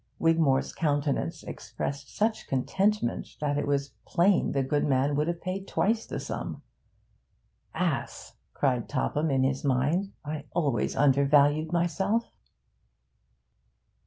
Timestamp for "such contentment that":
2.09-3.55